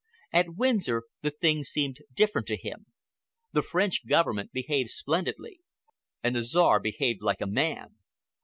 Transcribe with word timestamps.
At 0.33 0.55
Windsor 0.55 1.03
the 1.21 1.29
thing 1.29 1.63
seemed 1.63 1.99
different 2.11 2.47
to 2.47 2.57
him. 2.57 2.87
The 3.51 3.61
French 3.61 4.07
Government 4.07 4.51
behaved 4.51 4.89
splendidly, 4.89 5.59
and 6.23 6.35
the 6.35 6.41
Czar 6.43 6.79
behaved 6.79 7.21
like 7.21 7.39
a 7.41 7.45
man. 7.45 7.97